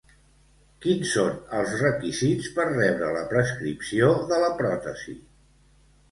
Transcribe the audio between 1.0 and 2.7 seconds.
són els requisits per